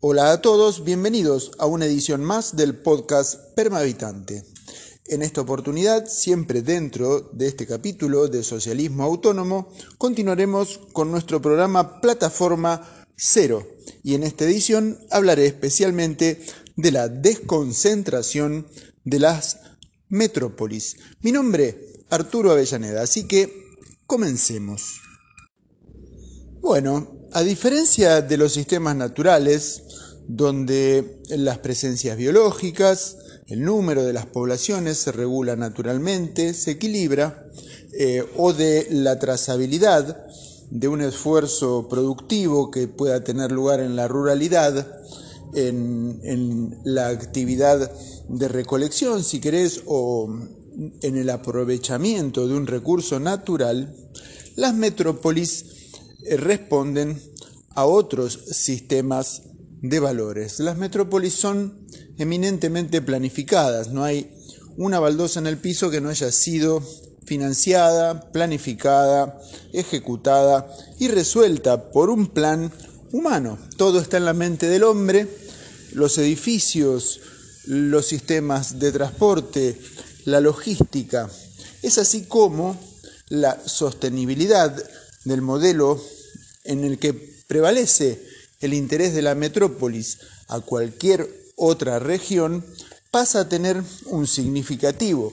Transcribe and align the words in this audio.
Hola 0.00 0.30
a 0.30 0.40
todos, 0.40 0.84
bienvenidos 0.84 1.50
a 1.58 1.66
una 1.66 1.84
edición 1.84 2.22
más 2.22 2.54
del 2.54 2.76
podcast 2.76 3.52
Permahabitante. 3.56 4.44
En 5.06 5.22
esta 5.22 5.40
oportunidad, 5.40 6.06
siempre 6.06 6.62
dentro 6.62 7.28
de 7.32 7.48
este 7.48 7.66
capítulo 7.66 8.28
de 8.28 8.44
Socialismo 8.44 9.02
Autónomo, 9.02 9.72
continuaremos 9.98 10.78
con 10.92 11.10
nuestro 11.10 11.42
programa 11.42 12.00
Plataforma 12.00 13.06
Cero 13.16 13.66
y 14.04 14.14
en 14.14 14.22
esta 14.22 14.44
edición 14.44 15.00
hablaré 15.10 15.46
especialmente 15.46 16.46
de 16.76 16.92
la 16.92 17.08
desconcentración 17.08 18.68
de 19.02 19.18
las 19.18 19.58
metrópolis. 20.08 20.96
Mi 21.22 21.32
nombre, 21.32 22.04
Arturo 22.08 22.52
Avellaneda, 22.52 23.02
así 23.02 23.26
que 23.26 23.52
comencemos. 24.06 25.00
Bueno, 26.60 27.17
a 27.32 27.42
diferencia 27.42 28.22
de 28.22 28.36
los 28.36 28.52
sistemas 28.52 28.96
naturales, 28.96 29.82
donde 30.26 31.22
las 31.30 31.58
presencias 31.58 32.16
biológicas, 32.16 33.16
el 33.46 33.64
número 33.64 34.04
de 34.04 34.12
las 34.12 34.26
poblaciones 34.26 34.98
se 34.98 35.12
regula 35.12 35.56
naturalmente, 35.56 36.52
se 36.54 36.72
equilibra, 36.72 37.46
eh, 37.92 38.22
o 38.36 38.52
de 38.52 38.86
la 38.90 39.18
trazabilidad 39.18 40.26
de 40.70 40.88
un 40.88 41.00
esfuerzo 41.00 41.88
productivo 41.88 42.70
que 42.70 42.88
pueda 42.88 43.24
tener 43.24 43.50
lugar 43.50 43.80
en 43.80 43.96
la 43.96 44.06
ruralidad, 44.06 44.86
en, 45.54 46.78
la 46.84 47.08
actividad 47.08 47.90
de 48.28 48.48
recolección, 48.48 49.24
si 49.24 49.40
querés, 49.40 49.82
o 49.86 50.30
en 51.00 51.16
el 51.16 51.30
aprovechamiento 51.30 52.46
de 52.46 52.54
un 52.54 52.66
recurso 52.66 53.18
natural, 53.18 53.94
las 54.56 54.74
metrópolis 54.74 55.87
responden 56.36 57.20
a 57.70 57.86
otros 57.86 58.38
sistemas 58.50 59.42
de 59.80 60.00
valores. 60.00 60.58
Las 60.60 60.76
metrópolis 60.76 61.34
son 61.34 61.86
eminentemente 62.18 63.00
planificadas, 63.00 63.92
no 63.92 64.04
hay 64.04 64.34
una 64.76 65.00
baldosa 65.00 65.40
en 65.40 65.46
el 65.46 65.58
piso 65.58 65.90
que 65.90 66.00
no 66.00 66.08
haya 66.08 66.30
sido 66.32 66.82
financiada, 67.24 68.32
planificada, 68.32 69.38
ejecutada 69.72 70.66
y 70.98 71.08
resuelta 71.08 71.90
por 71.90 72.10
un 72.10 72.28
plan 72.28 72.72
humano. 73.12 73.58
Todo 73.76 74.00
está 74.00 74.16
en 74.16 74.24
la 74.24 74.32
mente 74.32 74.68
del 74.68 74.84
hombre, 74.84 75.28
los 75.92 76.16
edificios, 76.18 77.20
los 77.66 78.06
sistemas 78.06 78.78
de 78.78 78.92
transporte, 78.92 79.78
la 80.24 80.40
logística. 80.40 81.28
Es 81.82 81.98
así 81.98 82.24
como 82.24 82.76
la 83.28 83.60
sostenibilidad 83.66 84.74
del 85.24 85.42
modelo 85.42 86.00
en 86.68 86.84
el 86.84 86.98
que 86.98 87.12
prevalece 87.12 88.22
el 88.60 88.74
interés 88.74 89.14
de 89.14 89.22
la 89.22 89.34
metrópolis 89.34 90.18
a 90.48 90.60
cualquier 90.60 91.28
otra 91.56 91.98
región 91.98 92.64
pasa 93.10 93.40
a 93.40 93.48
tener 93.48 93.82
un 94.06 94.26
significativo, 94.26 95.32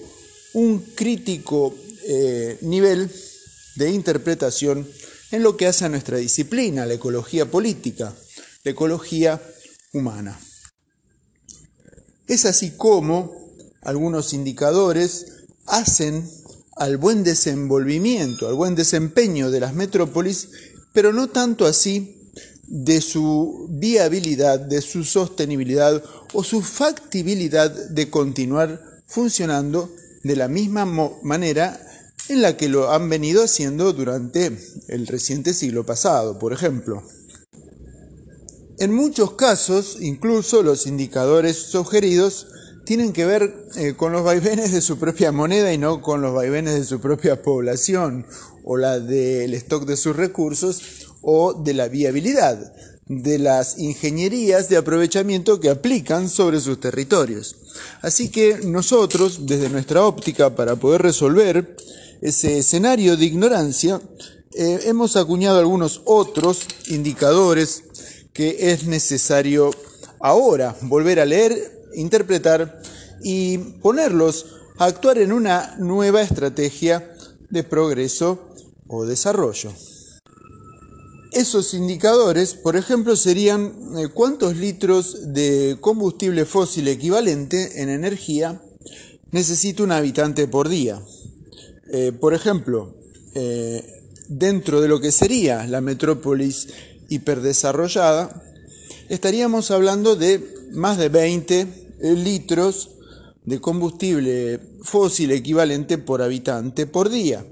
un 0.54 0.80
crítico 0.80 1.76
eh, 2.08 2.58
nivel 2.62 3.12
de 3.76 3.92
interpretación 3.92 4.88
en 5.32 5.44
lo 5.44 5.58
que 5.58 5.68
hace 5.68 5.86
a 5.86 5.90
nuestra 5.90 6.18
disciplina, 6.18 6.86
la 6.86 6.94
ecología 6.94 7.46
política, 7.52 8.16
la 8.64 8.72
ecología 8.72 9.42
humana. 9.92 10.40
Es 12.28 12.46
así 12.46 12.72
como 12.72 13.36
algunos 13.82 14.34
indicadores 14.34 15.44
hacen 15.66 16.30
al 16.78 16.98
buen 16.98 17.24
desenvolvimiento, 17.24 18.48
al 18.48 18.56
buen 18.56 18.76
desempeño 18.76 19.52
de 19.52 19.60
las 19.60 19.74
metrópolis, 19.74 20.50
pero 20.96 21.14
no 21.14 21.28
tanto 21.28 21.66
así 21.66 22.32
de 22.68 23.02
su 23.02 23.68
viabilidad, 23.70 24.60
de 24.60 24.82
su 24.82 25.04
sostenibilidad 25.04 26.02
o 26.34 26.44
su 26.44 26.62
factibilidad 26.62 27.70
de 27.70 28.10
continuar 28.10 28.82
funcionando 29.06 29.94
de 30.24 30.36
la 30.36 30.48
misma 30.48 30.86
manera 31.22 31.80
en 32.30 32.42
la 32.42 32.58
que 32.58 32.70
lo 32.70 32.92
han 32.92 33.08
venido 33.10 33.44
haciendo 33.44 33.94
durante 33.94 34.58
el 34.88 35.06
reciente 35.06 35.54
siglo 35.54 35.86
pasado, 35.86 36.40
por 36.40 36.54
ejemplo. 36.54 37.04
En 38.80 38.94
muchos 38.94 39.34
casos, 39.34 39.98
incluso 40.00 40.64
los 40.64 40.88
indicadores 40.88 41.58
sugeridos 41.58 42.48
tienen 42.86 43.14
que 43.14 43.26
ver 43.26 43.68
eh, 43.76 43.96
con 43.96 44.12
los 44.12 44.24
vaivenes 44.24 44.72
de 44.72 44.82
su 44.82 44.98
propia 44.98 45.32
moneda 45.32 45.74
y 45.74 45.78
no 45.78 46.02
con 46.02 46.22
los 46.22 46.34
vaivenes 46.34 46.76
de 46.76 46.84
su 46.86 47.00
propia 47.00 47.42
población 47.42 48.26
o 48.66 48.78
la 48.78 49.00
del 49.00 49.54
stock 49.54 49.86
de 49.86 49.96
sus 49.96 50.16
recursos 50.16 50.82
o 51.22 51.54
de 51.54 51.74
la 51.74 51.88
viabilidad 51.88 52.74
de 53.08 53.38
las 53.38 53.78
ingenierías 53.78 54.68
de 54.68 54.78
aprovechamiento 54.78 55.60
que 55.60 55.70
aplican 55.70 56.28
sobre 56.28 56.60
sus 56.60 56.80
territorios. 56.80 57.56
Así 58.02 58.30
que 58.30 58.60
nosotros, 58.64 59.46
desde 59.46 59.70
nuestra 59.70 60.04
óptica, 60.04 60.56
para 60.56 60.76
poder 60.76 61.04
resolver 61.04 61.76
ese 62.22 62.58
escenario 62.58 63.16
de 63.16 63.26
ignorancia, 63.26 64.02
eh, 64.58 64.80
hemos 64.86 65.16
acuñado 65.18 65.60
algunos 65.60 66.02
otros 66.06 66.66
indicadores 66.88 67.84
que 68.34 68.72
es 68.72 68.88
necesario 68.88 69.70
ahora 70.20 70.76
volver 70.82 71.20
a 71.20 71.26
leer, 71.26 71.84
interpretar 71.94 72.82
y 73.22 73.58
ponerlos 73.58 74.48
a 74.78 74.86
actuar 74.86 75.20
en 75.20 75.32
una 75.32 75.76
nueva 75.78 76.22
estrategia 76.22 77.16
de 77.50 77.64
progreso 77.64 78.55
o 78.88 79.06
desarrollo. 79.06 79.72
Esos 81.32 81.74
indicadores, 81.74 82.54
por 82.54 82.78
ejemplo, 82.78 83.16
serían 83.18 83.74
eh, 83.98 84.08
cuántos 84.08 84.56
litros 84.56 85.34
de 85.34 85.78
combustible 85.82 86.46
fósil 86.46 86.88
equivalente 86.88 87.82
en 87.82 87.90
energía 87.90 88.62
necesita 89.32 89.84
un 89.84 89.92
habitante 89.92 90.48
por 90.48 90.70
día. 90.70 91.02
Eh, 91.92 92.14
por 92.14 92.34
ejemplo, 92.34 92.96
eh, 93.34 93.84
dentro 94.30 94.80
de 94.80 94.88
lo 94.88 95.02
que 95.02 95.12
sería 95.12 95.68
la 95.68 95.82
metrópolis 95.82 96.70
hiperdesarrollada, 97.10 98.42
estaríamos 99.10 99.72
hablando 99.72 100.16
de 100.16 100.42
más 100.72 100.98
de 100.98 101.10
20 101.10 101.68
litros 102.16 102.92
de 103.44 103.60
combustible 103.60 104.62
fósil 104.84 105.32
equivalente 105.32 105.98
por 105.98 106.22
habitante 106.22 106.88
por 106.88 107.10
día. 107.10 107.46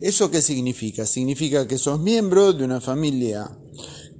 ¿Eso 0.00 0.30
qué 0.30 0.42
significa? 0.42 1.06
Significa 1.06 1.66
que 1.66 1.76
sos 1.76 1.98
miembro 1.98 2.52
de 2.52 2.64
una 2.64 2.80
familia 2.80 3.50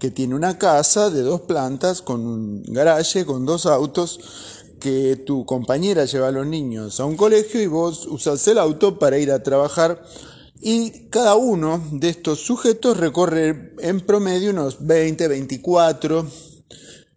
que 0.00 0.10
tiene 0.10 0.34
una 0.34 0.58
casa 0.58 1.08
de 1.08 1.22
dos 1.22 1.42
plantas 1.42 2.02
con 2.02 2.26
un 2.26 2.62
garaje, 2.64 3.24
con 3.24 3.46
dos 3.46 3.64
autos, 3.64 4.18
que 4.80 5.16
tu 5.16 5.44
compañera 5.44 6.04
lleva 6.04 6.28
a 6.28 6.32
los 6.32 6.46
niños 6.46 6.98
a 6.98 7.04
un 7.04 7.16
colegio 7.16 7.62
y 7.62 7.66
vos 7.66 8.06
usas 8.06 8.46
el 8.48 8.58
auto 8.58 8.98
para 8.98 9.18
ir 9.18 9.30
a 9.30 9.42
trabajar 9.42 10.02
y 10.60 11.08
cada 11.10 11.36
uno 11.36 11.82
de 11.92 12.08
estos 12.08 12.40
sujetos 12.40 12.96
recorre 12.96 13.74
en 13.78 14.00
promedio 14.00 14.50
unos 14.50 14.84
20, 14.84 15.28
24 15.28 16.26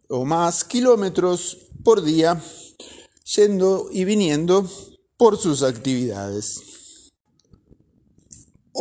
o 0.09 0.25
más 0.25 0.63
kilómetros 0.63 1.57
por 1.83 2.03
día 2.03 2.41
yendo 3.35 3.89
y 3.91 4.05
viniendo 4.05 4.69
por 5.17 5.37
sus 5.37 5.63
actividades. 5.63 6.70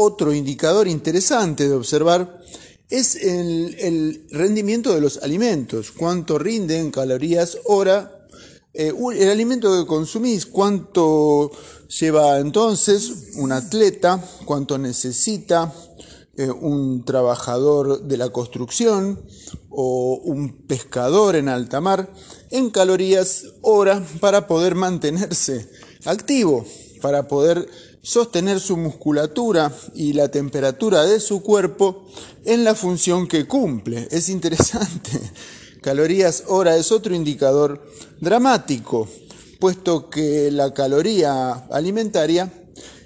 Otro 0.03 0.33
indicador 0.33 0.89
interesante 0.89 1.69
de 1.69 1.75
observar 1.75 2.41
es 2.89 3.17
el, 3.17 4.27
rendimiento 4.31 4.95
de 4.95 5.01
los 5.03 5.19
alimentos, 5.19 5.93
cuánto 5.93 6.39
rinden 6.39 6.91
calorías 6.91 7.59
hora 7.65 8.27
eh, 8.73 8.95
el 8.97 9.29
alimento 9.29 9.79
que 9.79 9.87
consumís, 9.87 10.47
cuánto 10.47 11.51
lleva 12.01 12.39
entonces 12.39 13.35
un 13.37 13.53
atleta, 13.53 14.25
cuánto 14.47 14.79
necesita 14.79 15.71
eh, 16.35 16.49
un 16.49 17.05
trabajador 17.05 18.01
de 18.01 18.17
la 18.17 18.31
construcción 18.31 19.21
o 19.69 20.19
un 20.25 20.67
pescador 20.67 21.37
en 21.37 21.51
alta 21.51 21.83
mar 21.83 22.11
en 22.51 22.71
calorías 22.71 23.45
hora 23.61 24.03
para 24.19 24.47
poder 24.47 24.77
mantenerse 24.77 25.69
activo, 26.07 26.65
para 27.03 27.29
poder 27.29 27.69
sostener 28.03 28.61
su 28.61 28.77
musculatura 28.77 29.73
y 29.95 30.13
la 30.13 30.29
temperatura 30.29 31.05
de 31.05 31.21
su 31.21 31.43
cuerpo 31.43 32.07
en 32.45 32.65
la 32.65 32.75
función 32.75 33.29
que 33.29 33.47
cumple. 33.47 34.09
Es 34.11 34.29
interesante. 34.29 35.11
Calorías 35.83 36.45
hora 36.47 36.77
es 36.77 36.93
otro 36.93 37.15
indicador 37.15 37.87
dramático, 38.21 39.09
puesto 39.59 40.11
que 40.11 40.51
la 40.51 40.75
caloría 40.75 41.53
alimentaria 41.71 42.53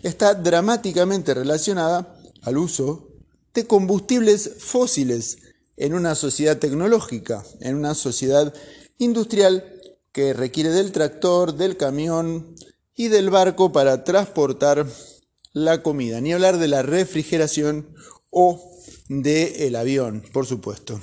está 0.03 0.35
dramáticamente 0.35 1.35
relacionada 1.35 2.17
al 2.43 2.59
uso 2.59 3.09
de 3.55 3.67
combustibles 3.67 4.51
fósiles 4.59 5.39
en 5.77 5.95
una 5.95 6.15
sociedad 6.15 6.59
tecnológica, 6.59 7.45
en 7.61 7.77
una 7.77 7.95
sociedad 7.95 8.53
industrial 8.99 9.65
que 10.13 10.33
requiere 10.33 10.71
del 10.71 10.93
tractor, 10.93 11.55
del 11.55 11.77
camión, 11.77 12.55
y 12.97 13.09
del 13.09 13.31
barco 13.31 13.73
para 13.73 14.05
transportar 14.05 14.87
la 15.53 15.83
comida, 15.83 16.21
ni 16.21 16.33
hablar 16.33 16.59
de 16.59 16.69
la 16.69 16.83
refrigeración 16.83 17.95
o 18.31 18.61
del 19.09 19.77
avión, 19.77 20.23
por 20.33 20.47
supuesto. 20.47 21.01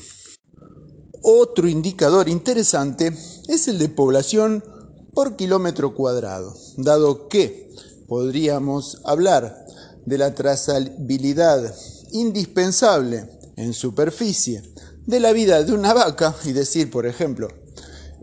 Otro 1.23 1.67
indicador 1.67 2.29
interesante 2.29 3.13
es 3.47 3.67
el 3.67 3.77
de 3.77 3.89
población 3.89 4.63
por 5.13 5.35
kilómetro 5.35 5.93
cuadrado, 5.93 6.55
dado 6.77 7.27
que 7.27 7.69
podríamos 8.07 9.01
hablar 9.05 9.65
de 10.05 10.17
la 10.17 10.33
trazabilidad 10.33 11.73
indispensable 12.11 13.29
en 13.55 13.73
superficie 13.73 14.63
de 15.05 15.19
la 15.19 15.31
vida 15.31 15.63
de 15.63 15.73
una 15.73 15.93
vaca 15.93 16.35
y 16.45 16.53
decir, 16.53 16.89
por 16.89 17.05
ejemplo, 17.05 17.47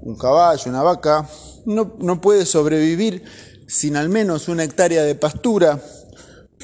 un 0.00 0.16
caballo, 0.16 0.62
una 0.66 0.82
vaca, 0.82 1.28
no, 1.66 1.96
no 2.00 2.20
puede 2.20 2.46
sobrevivir 2.46 3.22
sin 3.68 3.96
al 3.96 4.08
menos 4.08 4.48
una 4.48 4.64
hectárea 4.64 5.04
de 5.04 5.14
pastura 5.14 5.80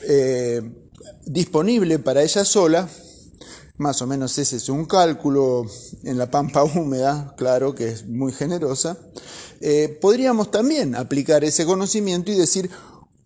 eh, 0.02 0.62
disponible 1.26 1.98
para 1.98 2.22
ella 2.22 2.44
sola, 2.46 2.88
más 3.76 4.00
o 4.00 4.06
menos 4.06 4.38
ese 4.38 4.56
es 4.56 4.70
un 4.70 4.86
cálculo 4.86 5.66
en 6.02 6.16
la 6.16 6.30
pampa 6.30 6.64
húmeda, 6.74 7.34
claro 7.36 7.74
que 7.74 7.88
es 7.88 8.06
muy 8.06 8.32
generosa, 8.32 8.96
eh, 9.60 9.98
podríamos 10.00 10.50
también 10.50 10.94
aplicar 10.94 11.44
ese 11.44 11.66
conocimiento 11.66 12.32
y 12.32 12.36
decir 12.36 12.70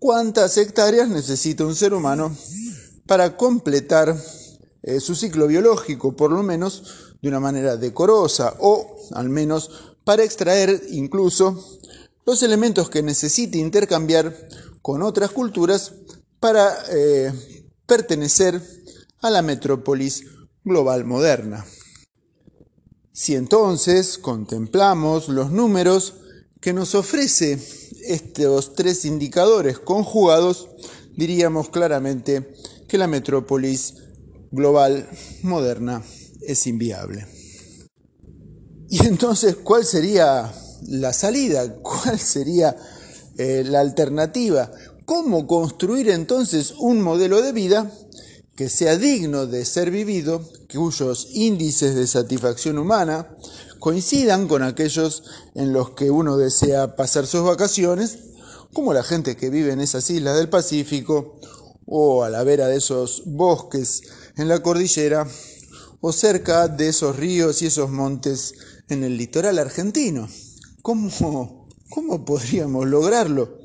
cuántas 0.01 0.59
hectáreas 0.59 1.09
necesita 1.09 1.65
un 1.65 1.77
ser 1.77 1.95
humano 1.95 2.37
para 3.07 3.37
completar 3.37 4.17
eh, 4.83 4.99
su 4.99 5.15
ciclo 5.15 5.47
biológico, 5.47 6.17
por 6.17 6.33
lo 6.33 6.43
menos 6.43 7.15
de 7.23 7.29
una 7.29 7.41
manera 7.41 7.77
decorosa 7.77 8.55
o 8.59 8.97
al 9.13 9.29
menos 9.29 9.71
para 10.05 10.25
extraer 10.25 10.83
incluso 10.91 11.79
los 12.29 12.43
elementos 12.43 12.91
que 12.91 13.03
necesite 13.03 13.57
intercambiar 13.57 14.37
con 14.83 15.01
otras 15.01 15.31
culturas 15.31 15.95
para 16.39 16.77
eh, 16.91 17.33
pertenecer 17.87 18.61
a 19.23 19.31
la 19.31 19.41
metrópolis 19.41 20.27
global 20.63 21.07
moderna. 21.07 21.65
Si 23.15 23.35
entonces 23.35 24.19
contemplamos 24.19 25.31
los 25.31 25.51
números 25.51 26.17
que 26.61 26.75
nos 26.75 26.95
ofrece 26.95 27.59
estos 28.05 28.75
tres 28.75 29.07
indicadores 29.07 29.79
conjugados, 29.79 30.69
diríamos 31.17 31.71
claramente 31.71 32.53
que 32.87 32.99
la 32.99 33.07
metrópolis 33.07 33.95
global 34.51 35.09
moderna 35.41 36.05
es 36.43 36.67
inviable. 36.67 37.27
Y 38.91 39.07
entonces, 39.07 39.57
¿cuál 39.57 39.87
sería 39.87 40.53
la 40.87 41.13
salida? 41.13 41.75
¿Cuál 41.83 42.19
sería 42.19 42.77
eh, 43.37 43.65
la 43.67 43.81
alternativa? 43.81 44.71
¿Cómo 45.05 45.47
construir 45.47 46.11
entonces 46.11 46.75
un 46.79 47.01
modelo 47.01 47.41
de 47.41 47.53
vida 47.53 47.91
que 48.59 48.69
sea 48.69 48.97
digno 48.97 49.47
de 49.47 49.65
ser 49.65 49.93
vivido, 49.93 50.43
cuyos 50.69 51.29
índices 51.31 51.95
de 51.95 52.09
satisfacción 52.09 52.77
humana 52.79 53.29
coincidan 53.79 54.49
con 54.49 54.65
aquellos 54.65 55.23
en 55.55 55.73
los 55.73 55.91
que 55.91 56.11
uno 56.11 56.37
desea 56.37 56.97
pasar 56.97 57.29
sus 57.29 57.45
vacaciones, 57.45 58.19
como 58.73 58.93
la 58.93 59.05
gente 59.05 59.37
que 59.37 59.51
vive 59.51 59.73
en 59.73 59.81
esas 59.81 60.11
islas 60.11 60.37
del 60.37 60.49
Pacífico 60.49 61.39
o 61.87 62.25
a 62.25 62.31
la 62.31 62.43
vera 62.43 62.67
de 62.67 62.79
esos 62.79 63.23
bosques 63.27 64.03
en 64.37 64.49
la 64.49 64.61
cordillera 64.61 65.27
o 66.01 66.13
cerca 66.13 66.69
de 66.69 66.89
esos 66.89 67.17
ríos 67.17 67.63
y 67.63 67.67
esos 67.67 67.91
montes 67.91 68.55
en 68.89 69.05
el 69.05 69.17
litoral 69.17 69.59
argentino. 69.59 70.29
¿Cómo, 70.83 71.69
cómo 71.91 72.25
podríamos 72.25 72.87
lograrlo? 72.87 73.59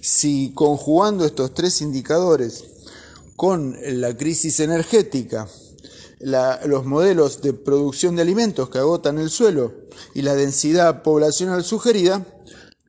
Si 0.00 0.52
conjugando 0.54 1.24
estos 1.24 1.54
tres 1.54 1.80
indicadores 1.80 2.64
con 3.36 3.76
la 4.00 4.16
crisis 4.16 4.60
energética, 4.60 5.48
los 6.20 6.86
modelos 6.86 7.42
de 7.42 7.52
producción 7.52 8.16
de 8.16 8.22
alimentos 8.22 8.70
que 8.70 8.78
agotan 8.78 9.18
el 9.18 9.30
suelo 9.30 9.74
y 10.14 10.22
la 10.22 10.34
densidad 10.34 11.02
poblacional 11.02 11.64
sugerida, 11.64 12.26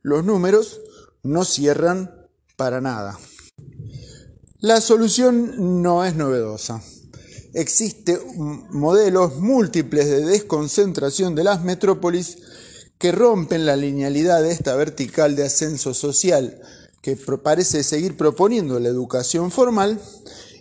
los 0.02 0.24
números 0.24 0.80
no 1.22 1.44
cierran 1.44 2.28
para 2.56 2.80
nada. 2.80 3.18
La 4.60 4.80
solución 4.80 5.82
no 5.82 6.04
es 6.04 6.16
novedosa. 6.16 6.82
Existen 7.52 8.18
modelos 8.70 9.36
múltiples 9.36 10.06
de 10.06 10.24
desconcentración 10.24 11.34
de 11.34 11.44
las 11.44 11.62
metrópolis 11.62 12.38
que 12.98 13.12
rompen 13.12 13.66
la 13.66 13.76
linealidad 13.76 14.42
de 14.42 14.52
esta 14.52 14.74
vertical 14.74 15.36
de 15.36 15.44
ascenso 15.44 15.94
social 15.94 16.60
que 17.02 17.16
parece 17.16 17.84
seguir 17.84 18.16
proponiendo 18.16 18.80
la 18.80 18.88
educación 18.88 19.50
formal 19.50 20.00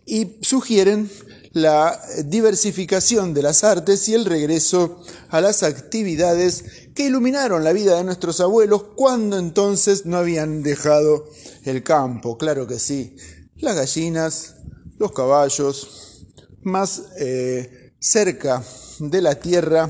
y 0.05 0.37
sugieren 0.41 1.09
la 1.53 1.99
diversificación 2.25 3.33
de 3.33 3.41
las 3.41 3.63
artes 3.63 4.07
y 4.09 4.13
el 4.13 4.25
regreso 4.25 5.01
a 5.29 5.39
las 5.41 5.63
actividades 5.63 6.65
que 6.93 7.05
iluminaron 7.05 7.63
la 7.63 7.73
vida 7.73 7.95
de 7.95 8.03
nuestros 8.03 8.41
abuelos 8.41 8.83
cuando 8.95 9.39
entonces 9.39 10.05
no 10.05 10.17
habían 10.17 10.63
dejado 10.63 11.29
el 11.63 11.81
campo. 11.81 12.37
Claro 12.37 12.67
que 12.67 12.77
sí, 12.77 13.15
las 13.55 13.75
gallinas, 13.75 14.55
los 14.99 15.13
caballos, 15.13 16.25
más 16.61 17.03
eh, 17.17 17.93
cerca 17.99 18.61
de 18.99 19.21
la 19.21 19.35
tierra 19.35 19.89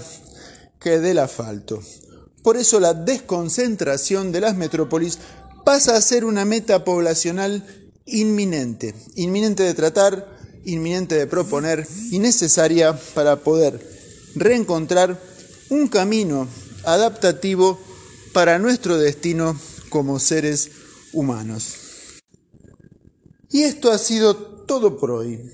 que 0.79 0.99
del 0.99 1.19
asfalto. 1.19 1.81
Por 2.45 2.57
eso 2.57 2.79
la 2.79 2.93
desconcentración 2.93 4.31
de 4.31 4.39
las 4.39 4.55
metrópolis 4.55 5.17
pasa 5.63 5.95
a 5.95 6.01
ser 6.01 6.23
una 6.25 6.45
meta 6.45 6.85
poblacional 6.85 7.65
inminente, 8.05 8.93
inminente 9.15 9.63
de 9.63 9.73
tratar, 9.73 10.37
inminente 10.63 11.15
de 11.15 11.25
proponer 11.25 11.87
y 12.11 12.19
necesaria 12.19 12.95
para 13.15 13.37
poder 13.37 13.81
reencontrar 14.35 15.19
un 15.69 15.87
camino 15.87 16.47
adaptativo 16.83 17.79
para 18.31 18.59
nuestro 18.59 18.99
destino 18.99 19.59
como 19.89 20.19
seres 20.19 20.69
humanos. 21.13 21.73
Y 23.49 23.63
esto 23.63 23.91
ha 23.91 23.97
sido 23.97 24.35
todo 24.35 24.99
por 24.99 25.09
hoy. 25.09 25.49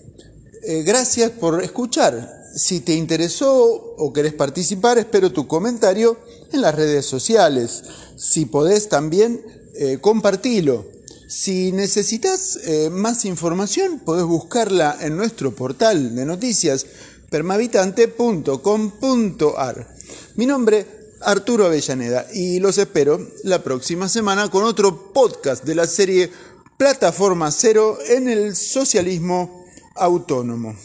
Eh, 0.63 0.83
gracias 0.83 1.31
por 1.31 1.63
escuchar. 1.63 2.41
Si 2.53 2.81
te 2.81 2.95
interesó 2.95 3.63
o 3.63 4.11
querés 4.11 4.33
participar, 4.33 4.97
espero 4.97 5.31
tu 5.31 5.47
comentario 5.47 6.17
en 6.53 6.61
las 6.61 6.75
redes 6.75 7.05
sociales. 7.05 7.83
Si 8.15 8.45
podés 8.45 8.87
también, 8.89 9.41
eh, 9.75 9.97
compartilo. 9.99 10.85
Si 11.27 11.71
necesitas 11.71 12.59
eh, 12.63 12.91
más 12.91 13.25
información, 13.25 13.99
podés 13.99 14.25
buscarla 14.25 14.97
en 14.99 15.15
nuestro 15.15 15.55
portal 15.55 16.15
de 16.15 16.25
noticias 16.25 16.85
permavitante.com.ar. 17.29 19.95
Mi 20.35 20.45
nombre, 20.45 20.85
Arturo 21.21 21.65
Avellaneda, 21.65 22.27
y 22.33 22.59
los 22.59 22.77
espero 22.77 23.25
la 23.43 23.63
próxima 23.63 24.09
semana 24.09 24.49
con 24.49 24.65
otro 24.65 25.13
podcast 25.13 25.63
de 25.63 25.75
la 25.75 25.87
serie 25.87 26.29
Plataforma 26.77 27.49
Cero 27.51 27.97
en 28.09 28.27
el 28.27 28.53
Socialismo 28.55 29.65
Autónomo. 29.95 30.75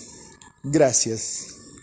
Gracias. 0.63 1.56